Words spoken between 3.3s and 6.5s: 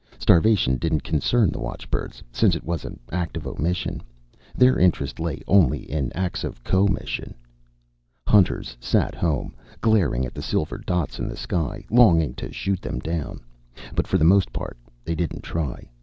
of omission. Their interest lay only in acts